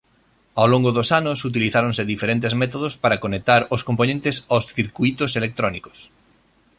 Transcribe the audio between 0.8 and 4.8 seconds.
dos anos utilizáronse diferentes métodos para conectar os compoñentes aos